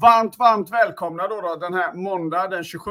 [0.00, 2.90] Varmt, varmt välkomna då, då den här måndag den 27.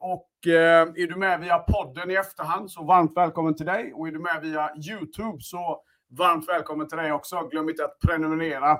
[0.00, 3.92] Och eh, är du med via podden i efterhand så varmt välkommen till dig.
[3.94, 7.48] Och är du med via YouTube så varmt välkommen till dig också.
[7.50, 8.78] Glöm inte att prenumerera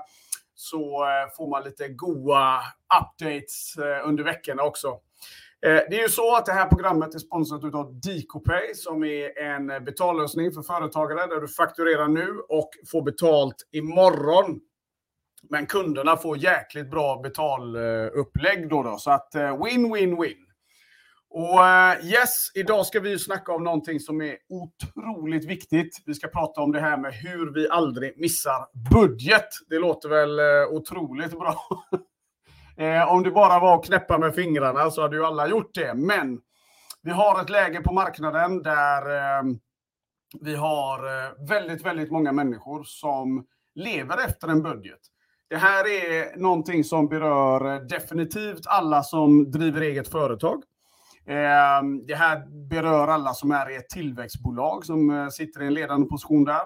[0.55, 2.59] så eh, får man lite goa
[3.01, 4.87] updates eh, under veckorna också.
[5.65, 9.39] Eh, det är ju så att det här programmet är sponsrat av DicoPay som är
[9.39, 14.59] en betallösning för företagare där du fakturerar nu och får betalt imorgon.
[15.49, 20.45] Men kunderna får jäkligt bra betalupplägg då, då så att eh, win, win, win.
[21.29, 26.03] Och eh, yes, idag ska vi ju snacka om någonting som är otroligt viktigt.
[26.05, 29.49] Vi ska prata om det här med hur vi aldrig missar budget.
[29.69, 31.55] Det låter väl eh, otroligt bra.
[33.07, 35.93] om det bara var att knäppa med fingrarna så hade ju alla gjort det.
[35.93, 36.39] Men
[37.01, 39.03] vi har ett läge på marknaden där
[40.41, 40.99] vi har
[41.47, 44.99] väldigt, väldigt många människor som lever efter en budget.
[45.49, 50.63] Det här är någonting som berör definitivt alla som driver eget företag.
[51.25, 55.73] Ehm, det här berör alla som är i ett tillväxtbolag som eh, sitter i en
[55.73, 56.61] ledande position där.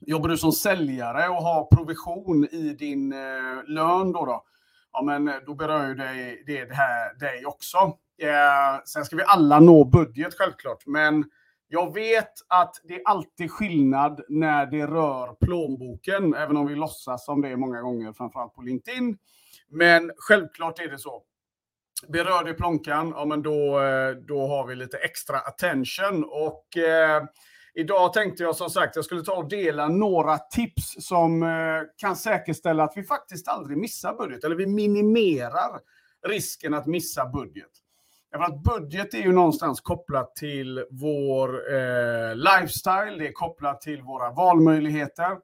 [0.00, 4.44] Jobbar du som säljare och har provision i din eh, lön då, då,
[4.92, 7.78] ja, men eh, då berör ju det, det, det här dig också.
[8.22, 11.24] Ehm, sen ska vi alla nå budget självklart, men
[11.72, 17.24] jag vet att det är alltid skillnad när det rör plånboken, även om vi låtsas
[17.24, 19.18] som det många gånger, framförallt på LinkedIn.
[19.68, 21.22] Men självklart är det så.
[22.08, 26.24] Berör det plånkan, ja men då, eh, då har vi lite extra attention.
[26.24, 27.24] Och eh,
[27.74, 31.48] idag tänkte jag som sagt jag skulle ta och dela några tips som eh,
[31.96, 35.80] kan säkerställa att vi faktiskt aldrig missar budget, eller vi minimerar
[36.28, 37.70] risken att missa budget.
[38.32, 44.30] Att budget är ju någonstans kopplat till vår eh, lifestyle, det är kopplat till våra
[44.30, 45.38] valmöjligheter.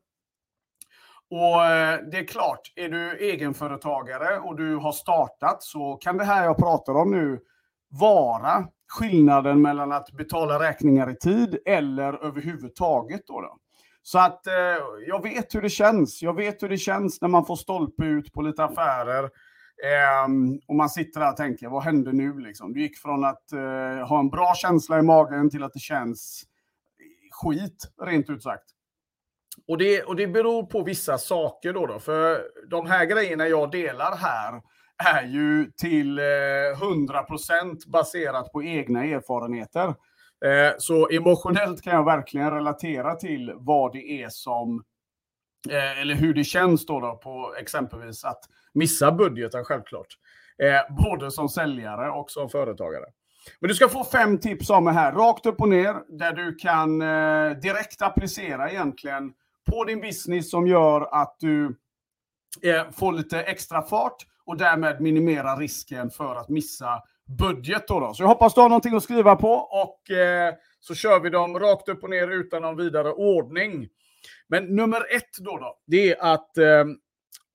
[1.31, 6.25] Och eh, det är klart, är du egenföretagare och du har startat så kan det
[6.25, 7.41] här jag pratar om nu
[7.89, 13.27] vara skillnaden mellan att betala räkningar i tid eller överhuvudtaget.
[13.27, 13.57] Då, då.
[14.03, 14.55] Så att eh,
[15.07, 16.23] jag vet hur det känns.
[16.23, 19.31] Jag vet hur det känns när man får stolpe ut på lite affärer.
[19.85, 20.29] Eh,
[20.69, 22.39] och man sitter där och tänker, vad händer nu?
[22.39, 22.73] Liksom?
[22.73, 26.45] Du gick från att eh, ha en bra känsla i magen till att det känns
[27.31, 28.65] skit, rent ut sagt.
[29.69, 31.99] Och det, och det beror på vissa saker då, då.
[31.99, 34.63] För de här grejerna jag delar här
[35.05, 39.95] är ju till eh, 100% baserat på egna erfarenheter.
[40.45, 44.85] Eh, så emotionellt kan jag verkligen relatera till vad det är som,
[45.71, 48.45] eh, eller hur det känns då, då på exempelvis att
[48.77, 50.07] missa budgeten självklart.
[50.63, 53.05] Eh, både som säljare och som företagare.
[53.61, 56.55] Men du ska få fem tips av mig här, rakt upp och ner, där du
[56.55, 59.33] kan eh, direkt applicera egentligen
[59.71, 61.77] på din business som gör att du
[62.63, 67.03] eh, får lite extra fart och därmed minimera risken för att missa
[67.39, 67.89] budget.
[67.89, 68.15] Då då.
[68.15, 71.59] Så jag hoppas du har någonting att skriva på och eh, så kör vi dem
[71.59, 73.89] rakt upp och ner utan någon vidare ordning.
[74.49, 76.85] Men nummer ett då, då det är att eh,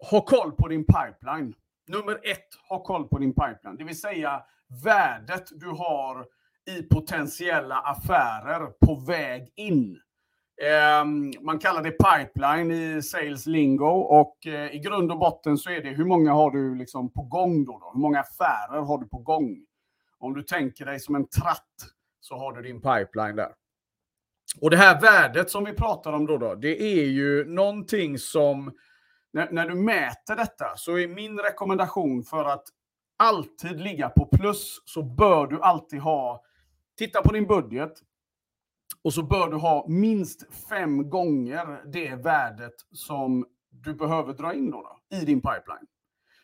[0.09, 1.53] ha koll på din pipeline.
[1.87, 4.43] Nummer ett, ha koll på din pipeline, det vill säga
[4.83, 6.25] värdet du har
[6.69, 9.99] i potentiella affärer på väg in.
[10.61, 15.69] Ehm, man kallar det pipeline i sales lingo och eh, i grund och botten så
[15.69, 17.91] är det hur många har du liksom på gång då, då?
[17.93, 19.65] Hur många affärer har du på gång?
[20.19, 21.75] Om du tänker dig som en tratt
[22.19, 23.51] så har du din pipeline där.
[24.61, 28.71] Och det här värdet som vi pratar om då, då det är ju någonting som
[29.33, 32.63] när, när du mäter detta så är min rekommendation för att
[33.17, 36.43] alltid ligga på plus så bör du alltid ha,
[36.97, 37.93] titta på din budget,
[39.03, 44.71] och så bör du ha minst fem gånger det värdet som du behöver dra in
[44.71, 45.87] då, då i din pipeline.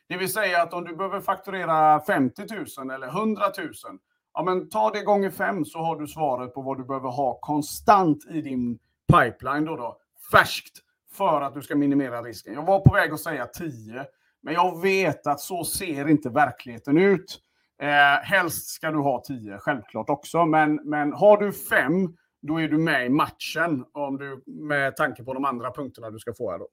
[0.07, 2.45] Det vill säga att om du behöver fakturera 50
[2.77, 3.73] 000 eller 100 000,
[4.33, 7.39] ja men ta det gånger fem så har du svaret på vad du behöver ha
[7.39, 8.79] konstant i din
[9.13, 9.97] pipeline då, då
[10.31, 10.77] färskt
[11.11, 12.53] för att du ska minimera risken.
[12.53, 14.05] Jag var på väg att säga 10,
[14.41, 17.39] men jag vet att så ser inte verkligheten ut.
[17.81, 22.67] Eh, helst ska du ha 10, självklart också, men, men har du 5, då är
[22.67, 26.51] du med i matchen om du, med tanke på de andra punkterna du ska få
[26.51, 26.59] här.
[26.59, 26.67] Då.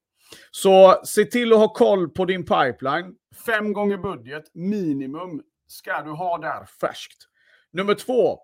[0.51, 3.15] Så se till att ha koll på din pipeline.
[3.47, 7.19] Fem gånger budget, minimum, ska du ha där färskt.
[7.71, 8.39] Nummer två,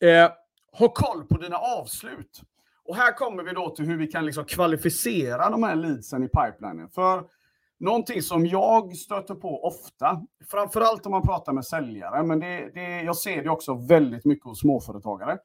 [0.00, 0.30] eh,
[0.72, 2.40] ha koll på dina avslut.
[2.84, 6.28] Och här kommer vi då till hur vi kan liksom kvalificera de här leadsen i
[6.28, 6.88] pipelinen.
[6.88, 7.24] För
[7.80, 13.02] någonting som jag stöter på ofta, framförallt om man pratar med säljare, men det, det,
[13.02, 15.38] jag ser det också väldigt mycket hos småföretagare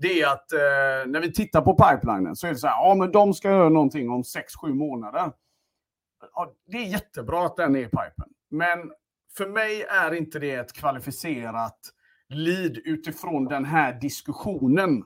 [0.00, 2.94] det är att eh, när vi tittar på pipelinen så är det så här, ja
[2.94, 5.32] men de ska göra någonting om 6-7 månader.
[6.34, 8.28] Ja, det är jättebra att den är i pipen.
[8.50, 8.90] Men
[9.36, 11.78] för mig är inte det ett kvalificerat
[12.28, 15.02] lead utifrån den här diskussionen.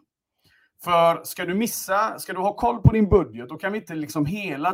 [0.84, 3.94] För ska du missa, ska du ha koll på din budget, då kan vi inte
[3.94, 4.72] liksom hela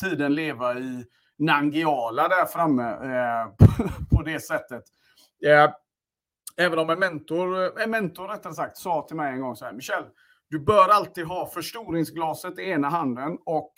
[0.00, 1.04] tiden leva i
[1.38, 3.68] Nangiala där framme eh,
[4.16, 4.82] på det sättet.
[5.46, 5.70] Eh,
[6.56, 9.64] även om en mentor, eh, en mentor rättare sagt, sa till mig en gång så
[9.64, 10.04] här, Michel,
[10.48, 13.72] du bör alltid ha förstoringsglaset i ena handen och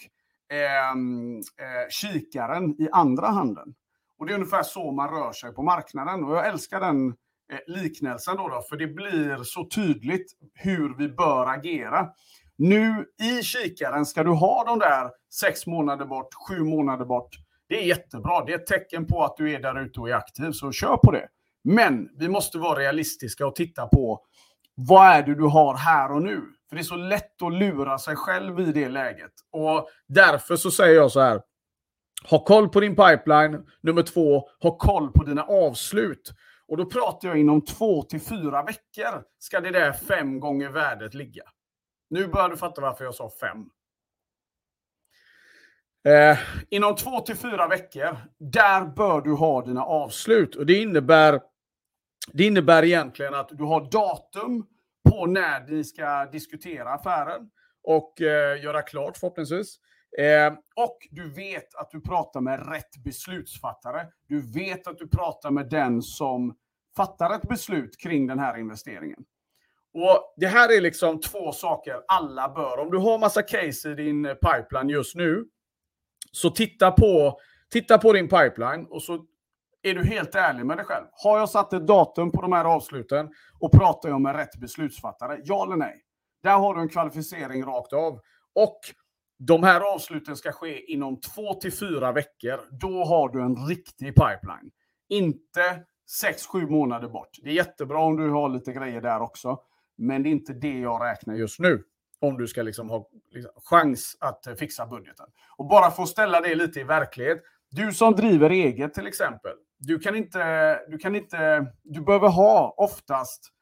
[0.52, 3.74] ehm, eh, kikaren i andra handen.
[4.18, 6.24] Och det är ungefär så man rör sig på marknaden.
[6.24, 7.14] Och jag älskar den eh,
[7.52, 12.08] Eh, liknelsen då, då, för det blir så tydligt hur vi bör agera.
[12.56, 15.10] Nu i kikaren ska du ha de där
[15.40, 17.36] sex månader bort, sju månader bort.
[17.68, 18.44] Det är jättebra.
[18.44, 20.96] Det är ett tecken på att du är där ute och är aktiv, så kör
[20.96, 21.28] på det.
[21.64, 24.20] Men vi måste vara realistiska och titta på
[24.74, 26.42] vad är det du har här och nu?
[26.68, 29.32] För det är så lätt att lura sig själv i det läget.
[29.52, 31.40] Och därför så säger jag så här.
[32.30, 33.66] Ha koll på din pipeline.
[33.80, 36.32] Nummer två, ha koll på dina avslut.
[36.72, 41.14] Och då pratar jag inom två till fyra veckor ska det där fem gånger värdet
[41.14, 41.42] ligga.
[42.10, 43.58] Nu börjar du fatta varför jag sa fem.
[46.12, 46.38] Eh,
[46.70, 50.54] inom två till fyra veckor, där bör du ha dina avslut.
[50.54, 51.40] Och det innebär,
[52.32, 54.66] det innebär egentligen att du har datum
[55.10, 57.50] på när ni ska diskutera affären
[57.82, 59.78] och eh, göra klart förhoppningsvis.
[60.18, 64.06] Eh, och du vet att du pratar med rätt beslutsfattare.
[64.28, 66.54] Du vet att du pratar med den som
[66.96, 69.24] fattar ett beslut kring den här investeringen.
[69.94, 72.78] Och Det här är liksom två saker alla bör.
[72.78, 75.44] Om du har massa case i din pipeline just nu,
[76.32, 77.40] så titta på,
[77.70, 79.24] titta på din pipeline och så
[79.82, 81.06] är du helt ärlig med dig själv.
[81.12, 85.40] Har jag satt ett datum på de här avsluten och pratar jag med rätt beslutsfattare?
[85.44, 86.04] Ja eller nej?
[86.42, 88.20] Där har du en kvalificering rakt av.
[88.54, 88.78] Och
[89.38, 92.60] de här avsluten ska ske inom två till fyra veckor.
[92.70, 94.70] Då har du en riktig pipeline.
[95.08, 97.38] Inte sex, sju månader bort.
[97.42, 99.60] Det är jättebra om du har lite grejer där också.
[99.96, 101.84] Men det är inte det jag räknar just nu.
[102.20, 105.26] Om du ska liksom ha liksom, chans att eh, fixa budgeten.
[105.56, 107.42] Och bara för att ställa det lite i verklighet.
[107.70, 109.52] Du som driver eget till exempel.
[109.78, 113.52] Du kan inte, du kan inte, du behöver ha oftast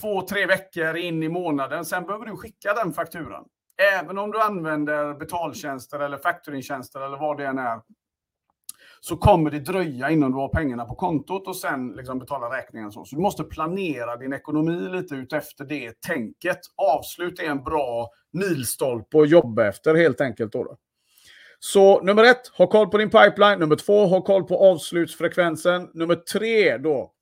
[0.00, 1.84] två, tre veckor in i månaden.
[1.84, 3.44] Sen behöver du skicka den fakturan.
[3.98, 7.80] Även om du använder betaltjänster eller factoringtjänster eller vad det än är.
[9.00, 12.92] Så kommer det dröja innan du har pengarna på kontot och sen liksom betala räkningen.
[12.92, 13.04] Så.
[13.04, 16.58] så du måste planera din ekonomi lite utefter det tänket.
[16.76, 20.52] Avslut är en bra milstolpe att jobba efter helt enkelt.
[20.52, 20.76] Då, då.
[21.58, 23.58] Så nummer ett, ha koll på din pipeline.
[23.58, 25.90] Nummer två, ha koll på avslutsfrekvensen.
[25.94, 27.12] Nummer tre då,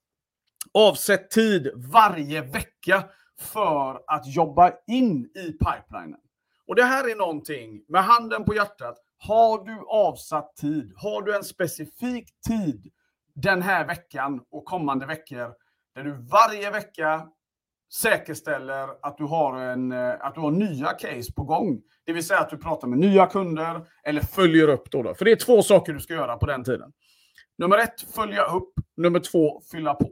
[0.75, 3.05] avsätt tid varje vecka
[3.39, 6.21] för att jobba in i pipelinen.
[6.67, 11.37] Och det här är någonting, med handen på hjärtat, har du avsatt tid, har du
[11.37, 12.93] en specifik tid
[13.35, 15.55] den här veckan och kommande veckor
[15.95, 17.29] där du varje vecka
[17.93, 21.83] säkerställer att du har, en, eh, att du har nya case på gång.
[22.05, 24.91] Det vill säga att du pratar med nya kunder eller följer upp.
[24.91, 25.15] Då, då.
[25.15, 26.93] För det är två saker du ska göra på den tiden.
[27.59, 28.73] Nummer ett, följa upp.
[28.97, 30.11] Nummer två, fylla på.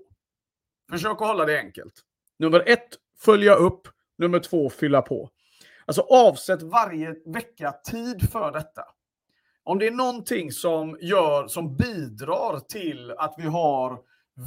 [0.91, 1.95] Försök att hålla det enkelt.
[2.39, 3.89] Nummer ett, följa upp.
[4.19, 5.31] Nummer två, fylla på.
[5.87, 8.83] Alltså avsätt varje vecka tid för detta.
[9.65, 13.99] Om det är någonting som, gör, som bidrar till att vi har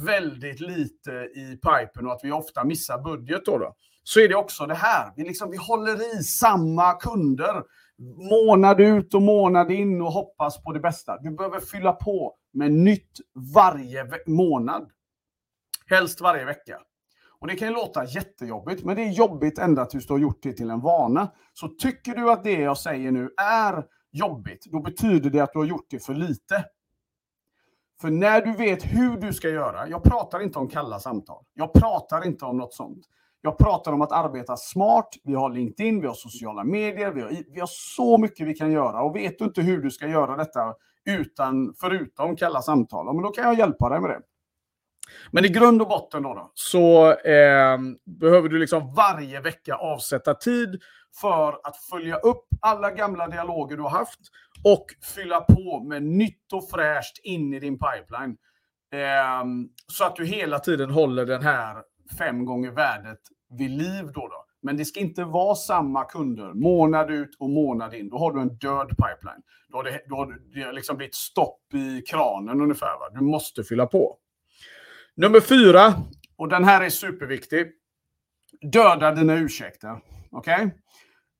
[0.06, 3.74] väldigt lite i pipen och att vi ofta missar budget då, då
[4.08, 5.12] så är det också det här.
[5.16, 7.62] Vi, liksom, vi håller i samma kunder
[8.30, 11.18] månad ut och månad in och hoppas på det bästa.
[11.18, 13.18] Du behöver fylla på med nytt
[13.54, 14.90] varje månad.
[15.86, 16.78] Helst varje vecka.
[17.40, 20.42] Och Det kan ju låta jättejobbigt, men det är jobbigt ända tills du har gjort
[20.42, 21.30] det till en vana.
[21.52, 25.58] Så tycker du att det jag säger nu är jobbigt, då betyder det att du
[25.58, 26.64] har gjort det för lite.
[28.00, 31.44] För när du vet hur du ska göra, jag pratar inte om kalla samtal.
[31.54, 33.06] Jag pratar inte om något sånt.
[33.40, 35.08] Jag pratar om att arbeta smart.
[35.24, 38.72] Vi har LinkedIn, vi har sociala medier, vi har, vi har så mycket vi kan
[38.72, 39.02] göra.
[39.02, 43.30] Och vet du inte hur du ska göra detta utan, förutom kalla samtal, men då
[43.30, 44.20] kan jag hjälpa dig med det.
[45.30, 47.78] Men i grund och botten då, då så eh,
[48.20, 50.80] behöver du liksom varje vecka avsätta tid
[51.20, 54.20] för att följa upp alla gamla dialoger du har haft
[54.64, 58.36] och fylla på med nytt och fräscht in i din pipeline.
[58.92, 59.44] Eh,
[59.86, 61.76] så att du hela tiden håller den här
[62.18, 63.20] fem gånger värdet
[63.58, 64.04] vid liv.
[64.14, 64.44] Då, då.
[64.62, 68.08] Men det ska inte vara samma kunder månad ut och månad in.
[68.08, 69.42] Då har du en död pipeline.
[69.68, 72.98] Då har det, då har det liksom blivit stopp i kranen ungefär.
[72.98, 73.18] Va?
[73.18, 74.16] Du måste fylla på.
[75.20, 75.94] Nummer fyra,
[76.36, 77.66] och den här är superviktig.
[78.72, 80.00] Döda dina ursäkter.
[80.30, 80.54] Okej?
[80.54, 80.70] Okay?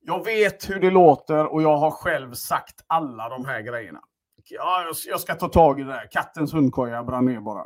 [0.01, 3.99] Jag vet hur det låter och jag har själv sagt alla de här grejerna.
[4.49, 6.07] Ja, jag, ska ta tag i det där.
[6.11, 7.61] Kattens hundkoja brann ner bara.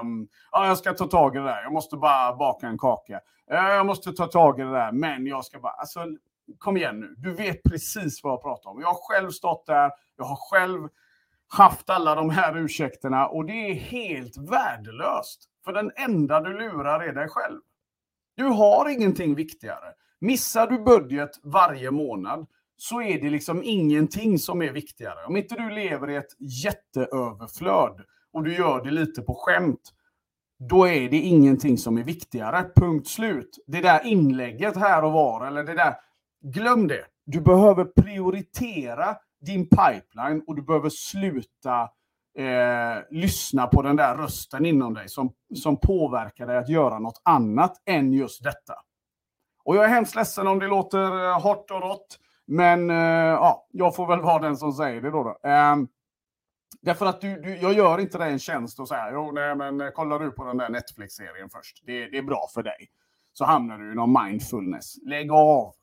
[0.00, 1.62] Um, ja, jag ska ta tag i det där.
[1.62, 3.20] Jag måste bara baka en kaka.
[3.52, 5.72] Uh, jag måste ta tag i det där, men jag ska bara...
[5.72, 6.00] Alltså,
[6.58, 7.14] kom igen nu.
[7.16, 8.80] Du vet precis vad jag pratar om.
[8.80, 9.90] Jag har själv stått där.
[10.16, 10.88] Jag har själv
[11.48, 15.44] haft alla de här ursäkterna och det är helt värdelöst.
[15.64, 17.60] För den enda du lurar är dig själv.
[18.36, 19.92] Du har ingenting viktigare.
[20.20, 25.24] Missar du budget varje månad så är det liksom ingenting som är viktigare.
[25.26, 28.00] Om inte du lever i ett jätteöverflöd
[28.32, 29.92] och du gör det lite på skämt,
[30.58, 32.70] då är det ingenting som är viktigare.
[32.76, 33.58] Punkt slut.
[33.66, 35.94] Det där inlägget här och var, eller det där,
[36.42, 37.04] glöm det.
[37.24, 41.82] Du behöver prioritera din pipeline och du behöver sluta
[42.38, 47.20] eh, lyssna på den där rösten inom dig som, som påverkar dig att göra något
[47.24, 48.74] annat än just detta.
[49.64, 52.18] Och jag är hemskt ledsen om det låter eh, hårt och rått.
[52.46, 55.22] Men eh, ja, jag får väl vara den som säger det då.
[55.22, 55.48] då.
[55.48, 55.76] Eh,
[56.80, 59.80] därför att du, du, jag gör inte dig en tjänst och säger jo, nej, men
[59.80, 61.82] eh, kollar du på den där Netflix-serien först.
[61.86, 62.90] Det, det är bra för dig.
[63.32, 64.94] Så hamnar du i någon mindfulness.
[65.06, 65.74] Lägg av.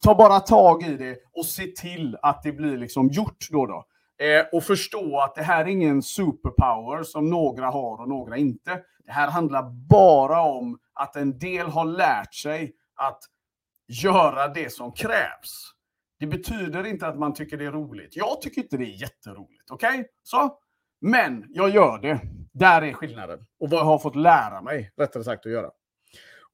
[0.00, 3.66] Ta bara tag i det och se till att det blir liksom gjort då.
[3.66, 3.84] då.
[4.24, 8.82] Eh, och förstå att det här är ingen superpower som några har och några inte.
[9.04, 13.18] Det här handlar bara om att en del har lärt sig att
[13.88, 15.72] göra det som krävs.
[16.18, 18.16] Det betyder inte att man tycker det är roligt.
[18.16, 19.70] Jag tycker inte det är jätteroligt.
[19.70, 19.90] Okej?
[19.90, 20.04] Okay?
[20.22, 20.58] Så?
[21.00, 22.20] Men jag gör det.
[22.52, 23.38] Där är skillnaden.
[23.60, 25.70] Och vad jag har fått lära mig, rättare sagt, att göra.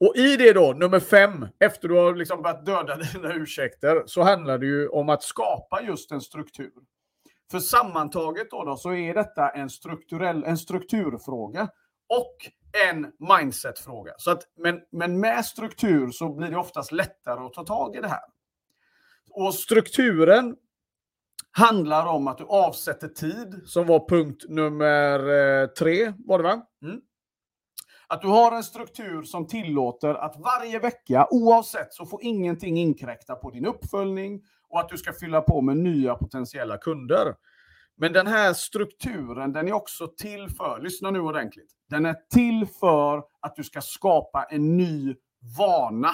[0.02, 4.22] Och i det då, nummer fem, efter du har liksom börjat döda dina ursäkter, så
[4.22, 6.72] handlar det ju om att skapa just en struktur.
[7.50, 11.68] För sammantaget då, då så är detta en, strukturell, en strukturfråga
[12.08, 12.36] och
[12.90, 14.12] en mindsetfråga.
[14.16, 18.00] Så att, men, men med struktur så blir det oftast lättare att ta tag i
[18.00, 18.24] det här.
[19.30, 20.56] Och strukturen
[21.50, 26.66] handlar om att du avsätter tid, som var punkt nummer eh, tre, var det va?
[26.82, 27.00] Mm.
[28.12, 33.34] Att du har en struktur som tillåter att varje vecka, oavsett, så får ingenting inkräkta
[33.34, 37.34] på din uppföljning och att du ska fylla på med nya potentiella kunder.
[37.96, 42.66] Men den här strukturen, den är också till för, lyssna nu ordentligt, den är till
[42.80, 45.14] för att du ska skapa en ny
[45.58, 46.10] vana.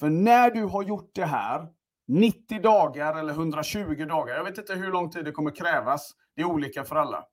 [0.00, 1.66] För när du har gjort det här,
[2.08, 6.42] 90 dagar eller 120 dagar, jag vet inte hur lång tid det kommer krävas, det
[6.42, 7.24] är olika för alla,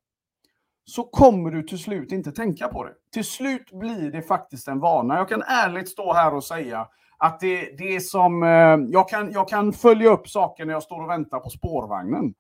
[0.86, 2.94] så kommer du till slut inte tänka på det.
[3.14, 5.18] Till slut blir det faktiskt en vana.
[5.18, 6.88] Jag kan ärligt stå här och säga
[7.18, 10.84] att det, det är som, eh, jag, kan, jag kan följa upp saker när jag
[10.84, 12.34] står och väntar på spårvagnen.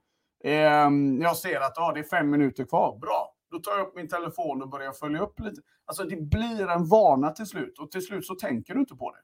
[0.43, 0.89] Eh,
[1.21, 2.97] jag ser att ah, det är fem minuter kvar.
[3.01, 5.61] Bra, då tar jag upp min telefon och börjar följa upp lite.
[5.85, 9.11] Alltså det blir en vana till slut och till slut så tänker du inte på
[9.11, 9.17] det.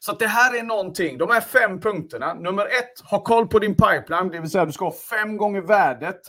[0.00, 2.34] Så det här är någonting, de här fem punkterna.
[2.34, 5.60] Nummer ett, ha koll på din pipeline, det vill säga du ska ha fem gånger
[5.60, 6.20] värdet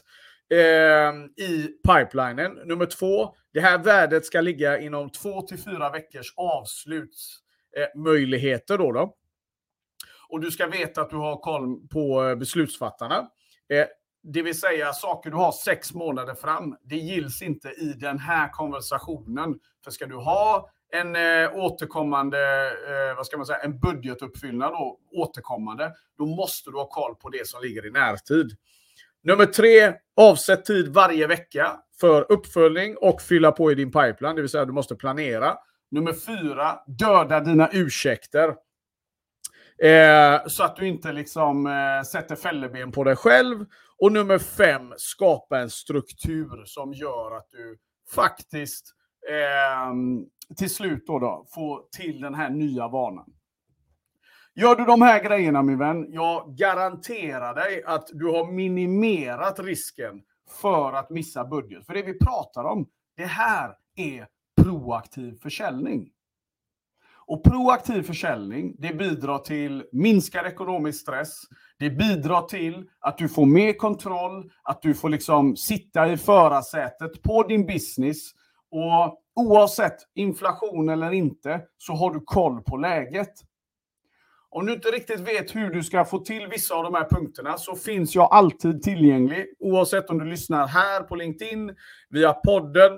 [0.52, 1.14] eh,
[1.46, 2.60] i pipelinen.
[2.66, 8.74] Nummer två, det här värdet ska ligga inom två till fyra veckors avslutsmöjligheter.
[8.74, 9.16] Eh, då, då.
[10.30, 13.30] Och du ska veta att du har koll på eh, beslutsfattarna.
[13.70, 13.86] Eh,
[14.24, 16.76] det vill säga saker du har sex månader fram.
[16.84, 19.60] Det gills inte i den här konversationen.
[19.84, 25.00] För ska du ha en eh, återkommande, eh, vad ska man säga, en budgetuppfyllnad då,
[25.12, 28.58] återkommande, då måste du ha koll på det som ligger i närtid.
[29.24, 34.42] Nummer tre, avsätt tid varje vecka för uppföljning och fylla på i din pipeline, det
[34.42, 35.58] vill säga du måste planera.
[35.92, 38.56] Nummer fyra, döda dina ursäkter.
[39.84, 43.66] Eh, så att du inte liksom eh, sätter fälleben på dig själv.
[43.98, 47.78] Och nummer fem, skapa en struktur som gör att du
[48.16, 48.94] faktiskt
[49.30, 49.94] eh,
[50.58, 53.34] till slut då, då får till den här nya vanan.
[54.60, 60.22] Gör du de här grejerna min vän, jag garanterar dig att du har minimerat risken
[60.62, 61.86] för att missa budget.
[61.86, 62.88] För det vi pratar om,
[63.18, 64.28] det här är
[64.62, 66.10] proaktiv försäljning.
[67.26, 71.42] Och proaktiv försäljning, det bidrar till minskad ekonomisk stress.
[71.78, 77.22] Det bidrar till att du får mer kontroll, att du får liksom sitta i förarsätet
[77.24, 78.18] på din business.
[78.72, 83.34] Och oavsett inflation eller inte så har du koll på läget.
[84.52, 87.58] Om du inte riktigt vet hur du ska få till vissa av de här punkterna
[87.58, 89.46] så finns jag alltid tillgänglig.
[89.60, 91.76] Oavsett om du lyssnar här på LinkedIn,
[92.10, 92.92] via podden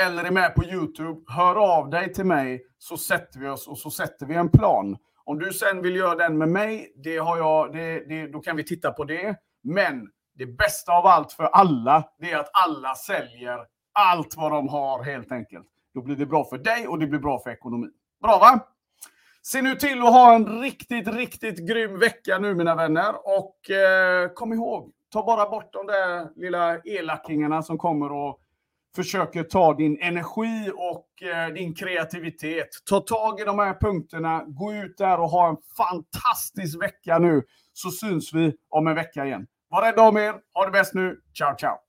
[0.00, 1.20] eller är med på YouTube.
[1.28, 4.96] Hör av dig till mig så sätter vi oss och så sätter vi en plan.
[5.24, 8.56] Om du sen vill göra den med mig, det har jag, det, det, då kan
[8.56, 9.36] vi titta på det.
[9.62, 13.58] Men det bästa av allt för alla, det är att alla säljer
[13.92, 15.66] allt vad de har helt enkelt.
[15.94, 17.92] Då blir det bra för dig och det blir bra för ekonomin.
[18.22, 18.60] Bra va?
[19.52, 23.14] Se nu till att ha en riktigt, riktigt grym vecka nu mina vänner.
[23.38, 28.40] Och eh, kom ihåg, ta bara bort de där lilla elakingarna som kommer och
[28.96, 32.68] försöker ta din energi och eh, din kreativitet.
[32.90, 37.42] Ta tag i de här punkterna, gå ut där och ha en fantastisk vecka nu.
[37.72, 39.46] Så syns vi om en vecka igen.
[39.68, 41.20] Var rädda om er, ha det bäst nu.
[41.38, 41.85] Ciao, ciao!